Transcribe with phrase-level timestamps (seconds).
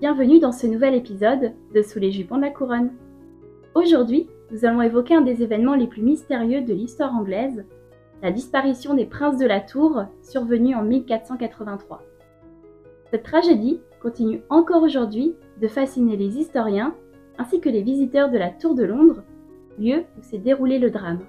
[0.00, 2.90] Bienvenue dans ce nouvel épisode de Sous les jupons de la couronne.
[3.76, 7.64] Aujourd'hui, nous allons évoquer un des événements les plus mystérieux de l'histoire anglaise,
[8.20, 12.02] la disparition des princes de la Tour survenue en 1483.
[13.12, 16.96] Cette tragédie continue encore aujourd'hui de fasciner les historiens
[17.38, 19.22] ainsi que les visiteurs de la Tour de Londres,
[19.78, 21.20] lieu où s'est déroulé le drame.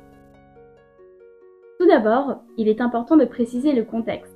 [1.80, 4.35] Tout d'abord, il est important de préciser le contexte.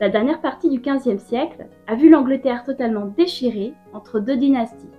[0.00, 4.92] La dernière partie du XVe siècle a vu l'Angleterre totalement déchirée entre deux dynasties.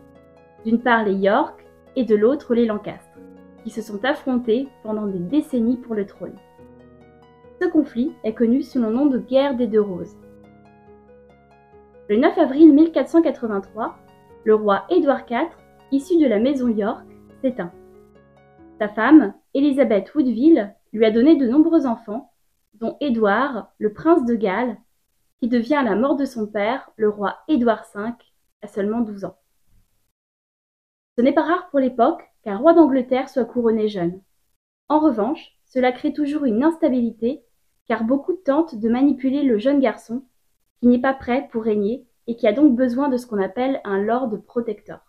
[0.66, 3.18] D'une part les York et de l'autre les Lancastres,
[3.64, 6.36] qui se sont affrontés pendant des décennies pour le trône.
[7.62, 10.18] Ce conflit est connu sous le nom de guerre des deux roses.
[12.10, 13.98] Le 9 avril 1483,
[14.44, 15.48] le roi Édouard IV,
[15.94, 17.06] issu de la maison York,
[17.42, 17.72] s'éteint.
[18.80, 22.32] Sa femme, Élisabeth Woodville, lui a donné de nombreux enfants,
[22.74, 24.78] dont Édouard, le prince de Galles,
[25.40, 28.12] qui devient à la mort de son père, le roi Édouard V,
[28.62, 29.38] à seulement 12 ans.
[31.18, 34.22] Ce n'est pas rare pour l'époque qu'un roi d'Angleterre soit couronné jeune.
[34.88, 37.44] En revanche, cela crée toujours une instabilité,
[37.88, 40.24] car beaucoup tentent de manipuler le jeune garçon,
[40.80, 43.82] qui n'est pas prêt pour régner et qui a donc besoin de ce qu'on appelle
[43.84, 45.02] un lord protecteur.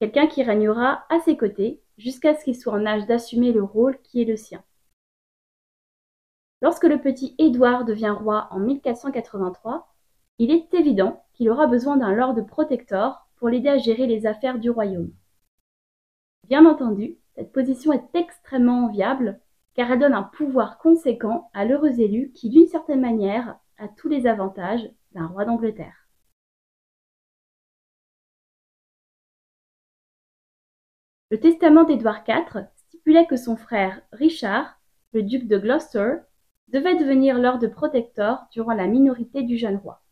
[0.00, 4.00] Quelqu'un qui régnera à ses côtés jusqu'à ce qu'il soit en âge d'assumer le rôle
[4.02, 4.64] qui est le sien.
[6.62, 9.92] Lorsque le petit Édouard devient roi en 1483,
[10.38, 14.60] il est évident qu'il aura besoin d'un lord protector pour l'aider à gérer les affaires
[14.60, 15.12] du royaume.
[16.48, 19.40] Bien entendu, cette position est extrêmement enviable
[19.74, 24.08] car elle donne un pouvoir conséquent à l'heureux élu qui, d'une certaine manière, a tous
[24.08, 26.06] les avantages d'un roi d'Angleterre.
[31.30, 34.78] Le testament d'Édouard IV stipulait que son frère Richard,
[35.12, 36.18] le duc de Gloucester,
[36.72, 40.02] devait devenir lord protector durant la minorité du jeune roi.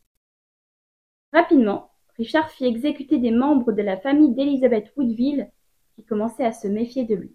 [1.32, 5.50] Rapidement, Richard fit exécuter des membres de la famille d'Elizabeth Woodville
[5.94, 7.34] qui commençaient à se méfier de lui.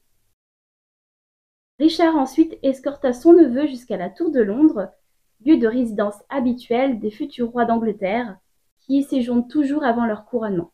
[1.80, 4.92] Richard ensuite escorta son neveu jusqu'à la Tour de Londres,
[5.44, 8.38] lieu de résidence habituelle des futurs rois d'Angleterre,
[8.80, 10.72] qui y séjournent toujours avant leur couronnement.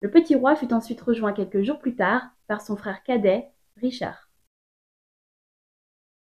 [0.00, 4.25] Le petit roi fut ensuite rejoint quelques jours plus tard par son frère cadet, Richard.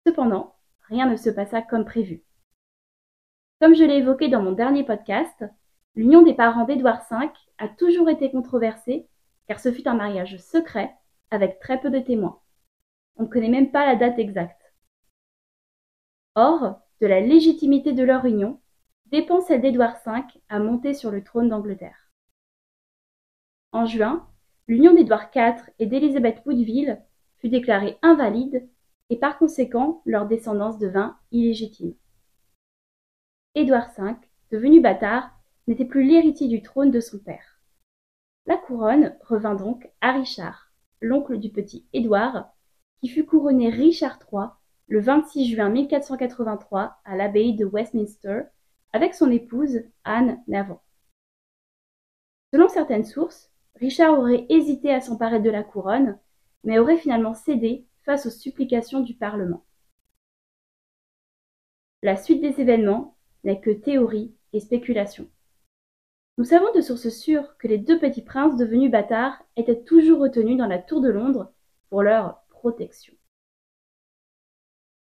[0.06, 2.22] Cependant, rien ne se passa comme prévu.
[3.60, 5.44] Comme je l'ai évoqué dans mon dernier podcast,
[5.96, 7.28] l'union des parents d'Édouard V
[7.58, 9.08] a toujours été controversée
[9.48, 10.94] car ce fut un mariage secret
[11.32, 12.40] avec très peu de témoins.
[13.16, 14.72] On ne connaît même pas la date exacte.
[16.36, 18.60] Or, de la légitimité de leur union
[19.06, 22.12] dépend celle d'Édouard V à monter sur le trône d'Angleterre.
[23.72, 24.28] En juin,
[24.68, 27.02] l'union d'Édouard IV et d'Élisabeth Woodville
[27.38, 28.68] fut déclarée invalide
[29.10, 31.94] et par conséquent leur descendance devint illégitime.
[33.54, 34.14] Édouard V,
[34.50, 35.30] devenu bâtard,
[35.66, 37.60] n'était plus l'héritier du trône de son père.
[38.46, 42.52] La couronne revint donc à Richard, l'oncle du petit Édouard,
[43.00, 44.48] qui fut couronné Richard III
[44.88, 48.42] le 26 juin 1483 à l'abbaye de Westminster
[48.92, 50.80] avec son épouse Anne Navant.
[52.52, 56.18] Selon certaines sources, Richard aurait hésité à s'emparer de la couronne,
[56.64, 59.64] mais aurait finalement cédé face aux supplications du Parlement.
[62.02, 65.28] La suite des événements n'est que théorie et spéculation.
[66.38, 70.56] Nous savons de sources sûres que les deux petits princes devenus bâtards étaient toujours retenus
[70.56, 71.52] dans la tour de Londres
[71.90, 73.14] pour leur protection.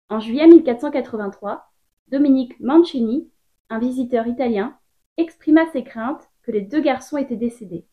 [0.09, 1.73] En juillet 1483,
[2.09, 3.31] Dominique Mancini,
[3.69, 4.77] un visiteur italien,
[5.17, 7.87] exprima ses craintes que les deux garçons étaient décédés.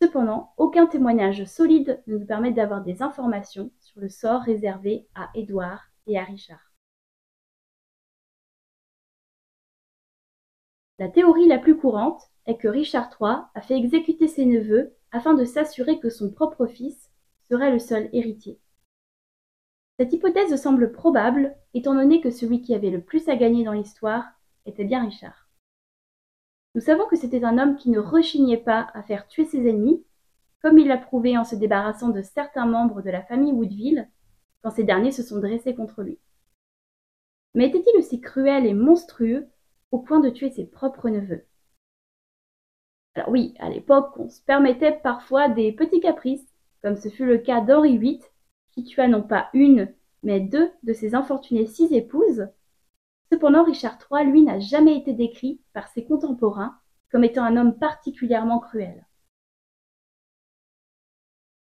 [0.00, 5.28] Cependant, aucun témoignage solide ne nous permet d'avoir des informations sur le sort réservé à
[5.34, 6.72] Édouard et à Richard.
[11.00, 15.34] La théorie la plus courante est que Richard III a fait exécuter ses neveux afin
[15.34, 17.10] de s'assurer que son propre fils
[17.48, 18.60] serait le seul héritier.
[19.98, 23.72] Cette hypothèse semble probable étant donné que celui qui avait le plus à gagner dans
[23.72, 24.24] l'histoire
[24.64, 25.47] était bien Richard.
[26.74, 30.04] Nous savons que c'était un homme qui ne rechignait pas à faire tuer ses ennemis,
[30.62, 34.08] comme il l'a prouvé en se débarrassant de certains membres de la famille Woodville
[34.62, 36.18] quand ces derniers se sont dressés contre lui.
[37.54, 39.48] Mais était-il aussi cruel et monstrueux
[39.90, 41.44] au point de tuer ses propres neveux?
[43.14, 46.46] Alors oui, à l'époque, on se permettait parfois des petits caprices,
[46.82, 48.20] comme ce fut le cas d'Henri VIII,
[48.70, 49.92] qui tua non pas une,
[50.22, 52.46] mais deux de ses infortunées six épouses,
[53.30, 56.78] Cependant, Richard III, lui, n'a jamais été décrit par ses contemporains
[57.10, 59.06] comme étant un homme particulièrement cruel.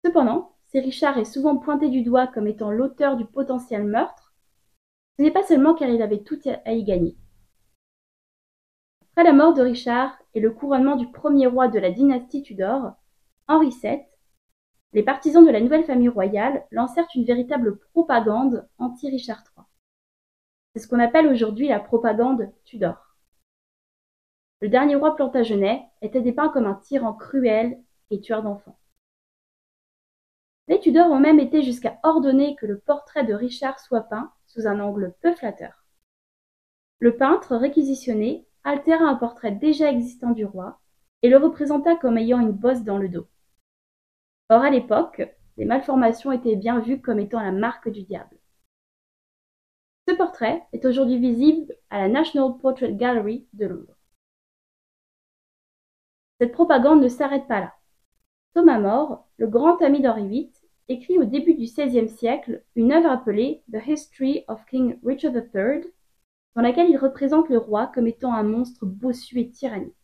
[0.04, 4.34] Cependant, si Richard est souvent pointé du doigt comme étant l'auteur du potentiel meurtre,
[5.16, 7.16] ce n'est pas seulement car il avait tout à y gagner.
[9.12, 12.92] Après la mort de Richard et le couronnement du premier roi de la dynastie Tudor,
[13.48, 14.02] Henri VII,
[14.92, 19.64] les partisans de la nouvelle famille royale lancèrent une véritable propagande anti-Richard III.
[20.76, 23.16] C'est ce qu'on appelle aujourd'hui la propagande Tudor.
[24.60, 28.78] Le dernier roi plantagenet était dépeint comme un tyran cruel et tueur d'enfants.
[30.68, 34.66] Les Tudors ont même été jusqu'à ordonner que le portrait de Richard soit peint sous
[34.66, 35.86] un angle peu flatteur.
[36.98, 40.78] Le peintre réquisitionné altéra un portrait déjà existant du roi
[41.22, 43.26] et le représenta comme ayant une bosse dans le dos.
[44.50, 45.22] Or à l'époque,
[45.56, 48.36] les malformations étaient bien vues comme étant la marque du diable.
[50.08, 53.96] Ce portrait est aujourd'hui visible à la National Portrait Gallery de Londres.
[56.40, 57.74] Cette propagande ne s'arrête pas là.
[58.54, 60.52] Thomas More, le grand ami d'Henri VIII,
[60.88, 65.92] écrit au début du XVIe siècle une œuvre appelée The History of King Richard III,
[66.54, 69.94] dans laquelle il représente le roi comme étant un monstre bossu et tyrannique.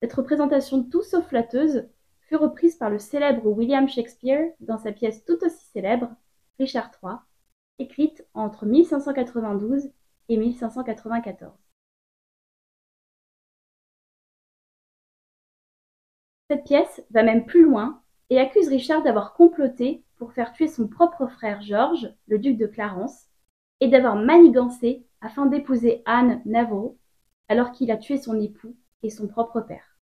[0.00, 1.88] Cette représentation tout sauf flatteuse
[2.22, 6.08] fut reprise par le célèbre William Shakespeare dans sa pièce tout aussi célèbre,
[6.58, 7.18] Richard III,
[7.80, 9.90] écrite entre 1592
[10.28, 11.52] et 1594.
[16.48, 20.88] Cette pièce va même plus loin et accuse Richard d'avoir comploté pour faire tuer son
[20.88, 23.26] propre frère George, le duc de Clarence,
[23.80, 26.92] et d'avoir manigancé afin d'épouser Anne Neville
[27.48, 29.96] alors qu'il a tué son époux et son propre père.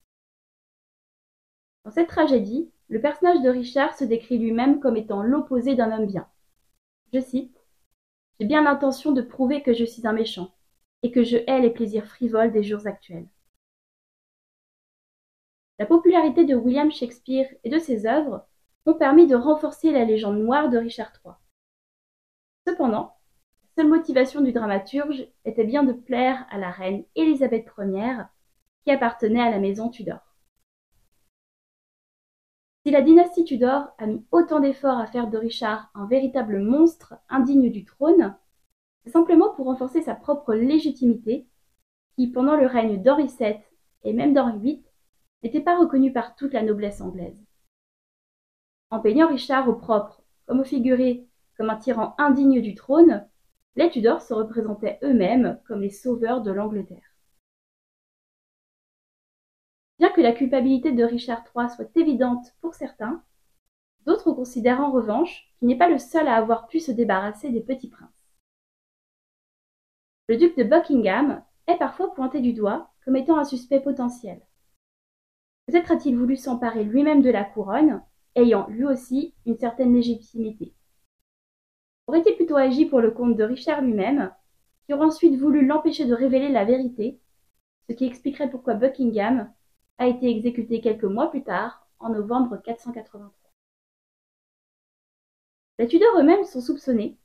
[1.85, 6.07] Dans cette tragédie, le personnage de Richard se décrit lui-même comme étant l'opposé d'un homme
[6.07, 6.27] bien.
[7.13, 7.56] Je cite
[8.39, 10.53] J'ai bien l'intention de prouver que je suis un méchant
[11.01, 13.27] et que je hais les plaisirs frivoles des jours actuels.
[15.79, 18.47] La popularité de William Shakespeare et de ses œuvres
[18.85, 21.33] ont permis de renforcer la légende noire de Richard III.
[22.67, 23.15] Cependant,
[23.63, 28.23] la seule motivation du dramaturge était bien de plaire à la reine Élisabeth Ier,
[28.83, 30.26] qui appartenait à la maison Tudor.
[32.87, 37.15] Si la dynastie Tudor a mis autant d'efforts à faire de Richard un véritable monstre
[37.27, 38.33] indigne du trône,
[39.03, 41.45] c'est simplement pour renforcer sa propre légitimité,
[42.15, 43.57] qui, pendant le règne d'Henri VII
[44.05, 44.85] et même d'Henri VIII,
[45.43, 47.35] n'était pas reconnu par toute la noblesse anglaise.
[48.89, 53.27] En peignant Richard au propre comme au figuré comme un tyran indigne du trône,
[53.75, 57.16] les Tudors se représentaient eux-mêmes comme les sauveurs de l'Angleterre.
[59.99, 63.23] Bien que la culpabilité de Richard III soit évidente pour certains,
[64.05, 67.61] d'autres considèrent en revanche qu'il n'est pas le seul à avoir pu se débarrasser des
[67.61, 68.09] petits princes.
[70.27, 74.41] Le duc de Buckingham est parfois pointé du doigt comme étant un suspect potentiel.
[75.65, 78.01] Peut-être a-t-il voulu s'emparer lui-même de la couronne,
[78.35, 80.73] ayant lui aussi une certaine légitimité.
[82.07, 84.31] Aurait-il plutôt agi pour le compte de Richard lui-même,
[84.85, 87.19] qui aurait ensuite voulu l'empêcher de révéler la vérité,
[87.89, 89.51] ce qui expliquerait pourquoi Buckingham
[89.97, 93.31] a été exécuté quelques mois plus tard, en novembre 483.
[95.79, 97.17] Les Tudors eux-mêmes sont soupçonnés.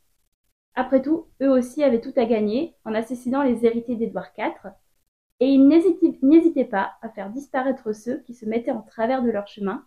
[0.75, 4.73] Après tout, eux aussi avaient tout à gagner en assassinant les héritiers d'Édouard IV,
[5.41, 5.67] et ils
[6.23, 9.85] n'hésitaient pas à faire disparaître ceux qui se mettaient en travers de leur chemin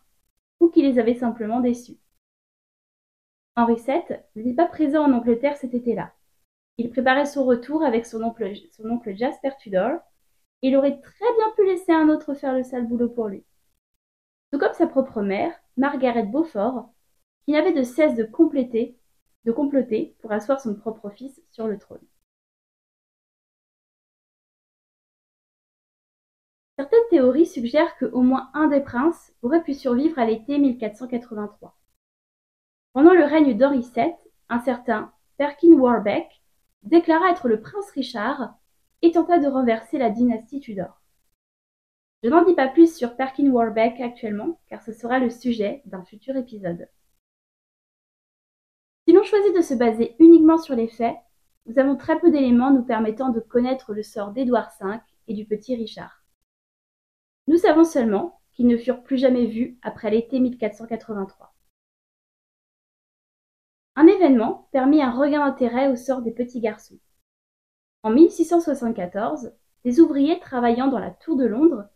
[0.59, 1.97] ou qui les avaient simplement déçus.
[3.55, 6.11] Henri VII n'était pas présent en Angleterre cet été-là.
[6.77, 10.01] Il préparait son retour avec son oncle, Jasper Tudor,
[10.62, 13.43] et il aurait très bien laisser un autre faire le sale boulot pour lui.
[14.51, 16.89] Tout comme sa propre mère, Margaret Beaufort,
[17.45, 18.98] qui n'avait de cesse de compléter,
[19.45, 22.05] de comploter pour asseoir son propre fils sur le trône.
[26.77, 31.77] Certaines théories suggèrent que au moins un des princes aurait pu survivre à l'été 1483.
[32.93, 34.13] Pendant le règne d'Henri VII,
[34.50, 36.41] un certain Perkin Warbeck
[36.84, 38.55] déclara être le prince Richard
[39.01, 41.01] et tenta de renverser la dynastie Tudor.
[42.25, 46.03] Je n'en dis pas plus sur Perkin Warbeck actuellement, car ce sera le sujet d'un
[46.03, 46.89] futur épisode.
[49.08, 51.15] Si l'on choisit de se baser uniquement sur les faits,
[51.67, 55.46] nous avons très peu d'éléments nous permettant de connaître le sort d'Édouard V et du
[55.46, 56.24] petit Richard.
[57.46, 61.53] Nous savons seulement qu'ils ne furent plus jamais vus après l'été 1483.
[63.98, 66.98] Un événement permit un regain d'intérêt au sort des petits garçons.
[68.01, 69.53] En 1674,
[69.84, 71.88] des ouvriers travaillant dans la tour de Londres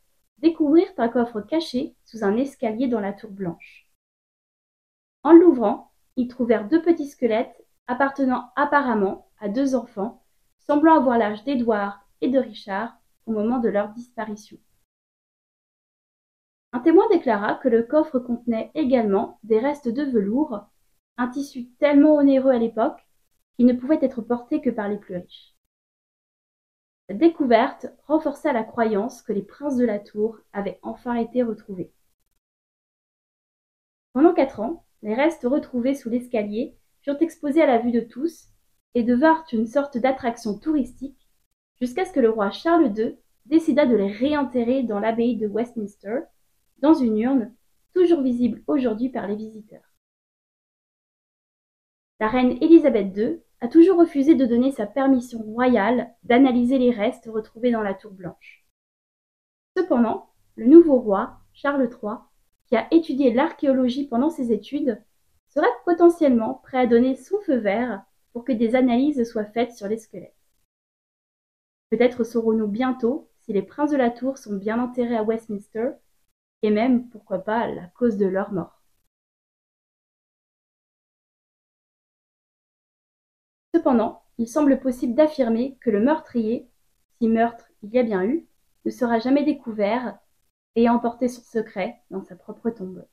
[0.42, 3.88] découvrirent un coffre caché sous un escalier dans la tour blanche.
[5.24, 10.24] En l'ouvrant, ils trouvèrent deux petits squelettes appartenant apparemment à deux enfants,
[10.60, 14.58] semblant avoir l'âge d'Édouard et de Richard au moment de leur disparition.
[16.72, 20.68] Un témoin déclara que le coffre contenait également des restes de velours,
[21.18, 23.08] un tissu tellement onéreux à l'époque
[23.56, 25.56] qu'il ne pouvait être porté que par les plus riches.
[27.10, 31.92] Découverte renforça la croyance que les princes de la tour avaient enfin été retrouvés.
[34.14, 38.50] Pendant quatre ans, les restes retrouvés sous l'escalier furent exposés à la vue de tous
[38.94, 41.28] et devinrent une sorte d'attraction touristique
[41.80, 46.20] jusqu'à ce que le roi Charles II décida de les réenterrer dans l'abbaye de Westminster,
[46.78, 47.56] dans une urne
[47.94, 49.96] toujours visible aujourd'hui par les visiteurs.
[52.20, 57.30] La reine Élisabeth II a toujours refusé de donner sa permission royale d'analyser les restes
[57.32, 58.66] retrouvés dans la tour blanche.
[59.78, 62.18] Cependant, le nouveau roi, Charles III,
[62.68, 65.02] qui a étudié l'archéologie pendant ses études,
[65.48, 69.88] serait potentiellement prêt à donner son feu vert pour que des analyses soient faites sur
[69.88, 70.36] les squelettes.
[71.90, 75.92] Peut-être saurons-nous bientôt si les princes de la tour sont bien enterrés à Westminster,
[76.62, 78.79] et même, pourquoi pas, la cause de leur mort.
[83.80, 86.68] Cependant, il semble possible d'affirmer que le meurtrier,
[87.18, 88.46] si meurtre il y a bien eu,
[88.84, 90.20] ne sera jamais découvert
[90.76, 93.06] et emporté son secret dans sa propre tombe.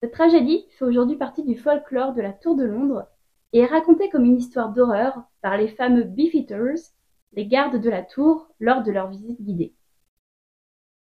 [0.00, 3.08] Cette tragédie fait aujourd'hui partie du folklore de la Tour de Londres
[3.52, 6.92] et est racontée comme une histoire d'horreur par les fameux Beefeaters,
[7.32, 9.74] les gardes de la tour lors de leur visite guidée.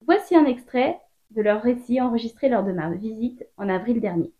[0.04, 4.32] Voici un extrait de leur récit enregistré lors de ma visite en avril dernier.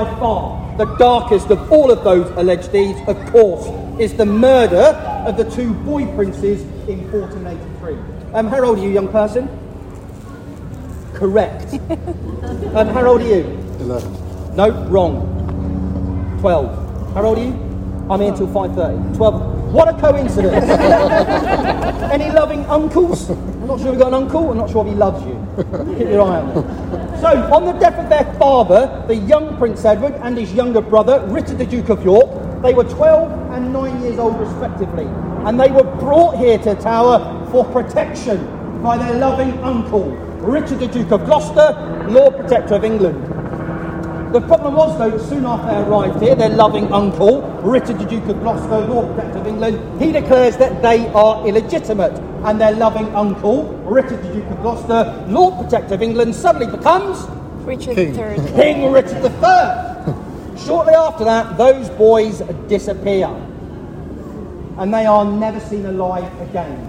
[0.00, 3.66] By far, the darkest of all of those alleged deeds, of course,
[4.00, 8.32] is the murder of the two boy princes in 1483.
[8.32, 9.46] Um, how old are you, young person?
[11.12, 11.74] Correct.
[12.74, 13.44] um, how old are you?
[13.80, 14.56] 11.
[14.56, 16.38] No, wrong.
[16.40, 17.12] 12.
[17.12, 17.52] How old are you?
[18.08, 19.18] I'm here till 5.30.
[19.18, 19.74] 12.
[19.74, 20.64] What a coincidence.
[22.10, 23.28] Any loving uncles?
[23.70, 24.50] Not sure we've got an uncle.
[24.50, 25.34] I'm not sure if he loves you.
[25.96, 27.20] Keep your eye on him.
[27.20, 31.24] So, on the death of their father, the young Prince Edward and his younger brother,
[31.28, 35.04] Richard the Duke of York, they were 12 and 9 years old respectively.
[35.46, 40.06] And they were brought here to Tower for protection by their loving uncle,
[40.40, 43.39] Richard the Duke of Gloucester, Lord Protector of England.
[44.32, 48.04] The problem was, though, that soon after they arrived here, their loving uncle, Richard the
[48.04, 52.16] Duke of Gloucester, Lord Protector of England, he declares that they are illegitimate.
[52.44, 57.26] And their loving uncle, Richard the Duke of Gloucester, Lord Protector of England, suddenly becomes
[57.66, 58.16] Richard King.
[58.16, 58.52] III.
[58.52, 60.14] King Richard III.
[60.64, 63.26] Shortly after that, those boys disappear.
[64.78, 66.86] And they are never seen alive again.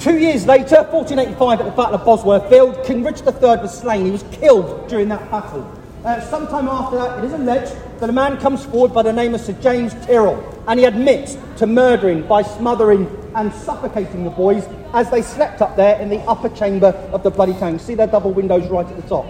[0.00, 4.04] Two years later, 1485, at the Battle of Bosworth Field, King Richard III was slain.
[4.04, 5.62] He was killed during that battle.
[6.06, 9.34] Uh, sometime after that, it is alleged that a man comes forward by the name
[9.34, 14.68] of Sir James Tyrrell, and he admits to murdering by smothering and suffocating the boys
[14.92, 17.80] as they slept up there in the upper chamber of the bloody town.
[17.80, 19.26] See their double windows right at the top.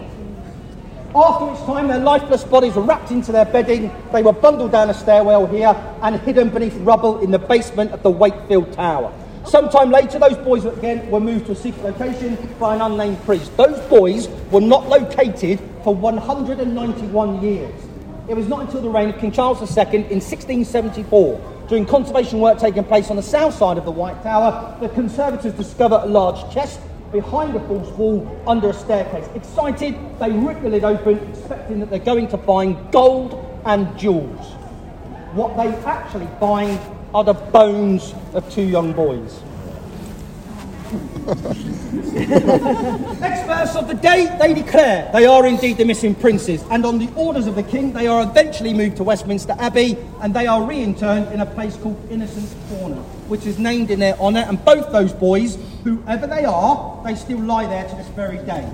[1.14, 3.90] After which time, their lifeless bodies were wrapped into their bedding.
[4.12, 8.02] They were bundled down a stairwell here and hidden beneath rubble in the basement of
[8.02, 9.14] the Wakefield Tower.
[9.46, 13.56] Sometime later, those boys again were moved to a secret location by an unnamed priest.
[13.56, 17.72] Those boys were not located for 191 years.
[18.28, 22.58] It was not until the reign of King Charles II in 1674, during conservation work
[22.58, 26.52] taking place on the south side of the White Tower, that conservators discover a large
[26.52, 26.80] chest
[27.12, 29.28] behind a false wall under a staircase.
[29.36, 34.44] Excited, they rip the lid open, expecting that they're going to find gold and jewels.
[35.34, 36.80] What they actually find
[37.14, 39.40] are the bones of two young boys.
[43.22, 47.10] Experts of the day, they declare they are indeed the missing princes, and on the
[47.14, 51.32] orders of the king, they are eventually moved to Westminster Abbey, and they are re-interned
[51.32, 52.96] in a place called Innocents Corner,
[53.28, 54.44] which is named in their honour.
[54.46, 58.70] And both those boys, whoever they are, they still lie there to this very day.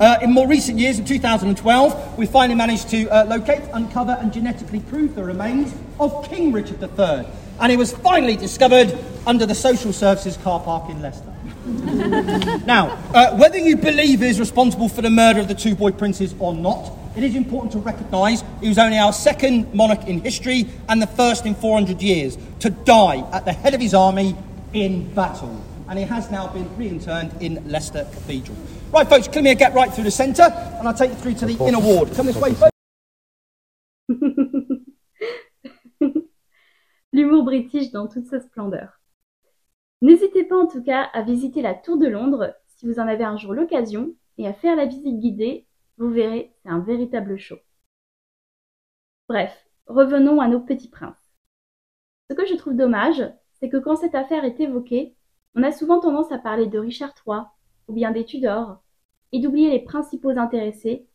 [0.00, 4.32] Uh, in more recent years, in 2012, we finally managed to uh, locate, uncover, and
[4.32, 7.26] genetically prove the remains of King Richard III.
[7.60, 11.32] And he was finally discovered under the social services car park in Leicester.
[12.66, 15.92] now, uh, whether you believe he is responsible for the murder of the two boy
[15.92, 20.20] princes or not, it is important to recognise he was only our second monarch in
[20.20, 24.36] history and the first in 400 years to die at the head of his army
[24.72, 25.62] in battle.
[25.88, 28.56] And he has now been re-interned in Leicester Cathedral.
[28.92, 31.46] Right, folks, come here, get right through the centre, and I'll take you through to
[31.46, 32.14] the inner ward.
[32.14, 32.70] Come this way, folks.
[37.12, 39.00] L'humour british dans toute sa splendeur.
[40.00, 43.24] N'hésitez pas en tout cas à visiter la Tour de Londres si vous en avez
[43.24, 45.66] un jour l'occasion et à faire la visite guidée,
[45.98, 47.58] vous verrez, c'est un véritable show.
[49.28, 51.34] Bref, revenons à nos petits princes.
[52.30, 53.22] Ce que je trouve dommage,
[53.54, 55.14] c'est que quand cette affaire est évoquée,
[55.54, 57.40] on a souvent tendance à parler de Richard III
[57.88, 58.82] ou bien des Tudors
[59.32, 61.06] et d'oublier les principaux intéressés,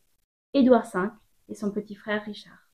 [0.54, 1.10] Édouard V
[1.50, 2.65] et son petit frère Richard.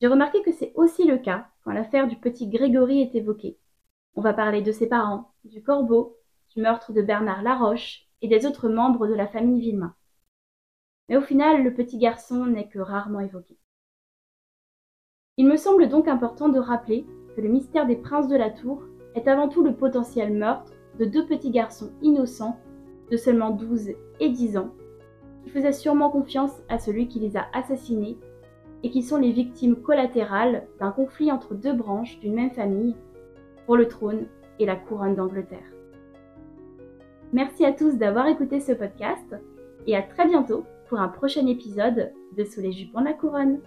[0.00, 3.58] J'ai remarqué que c'est aussi le cas quand l'affaire du petit Grégory est évoquée.
[4.14, 6.16] On va parler de ses parents, du corbeau,
[6.54, 9.94] du meurtre de Bernard Laroche et des autres membres de la famille Villemain.
[11.08, 13.58] Mais au final, le petit garçon n'est que rarement évoqué.
[15.36, 18.82] Il me semble donc important de rappeler que le mystère des princes de la tour
[19.14, 22.58] est avant tout le potentiel meurtre de deux petits garçons innocents
[23.10, 23.90] de seulement 12
[24.20, 24.74] et 10 ans,
[25.42, 28.18] qui faisaient sûrement confiance à celui qui les a assassinés
[28.82, 32.94] et qui sont les victimes collatérales d'un conflit entre deux branches d'une même famille
[33.66, 34.26] pour le trône
[34.58, 35.72] et la couronne d'Angleterre.
[37.32, 39.36] Merci à tous d'avoir écouté ce podcast
[39.86, 43.60] et à très bientôt pour un prochain épisode de Sous les jupons de la couronne.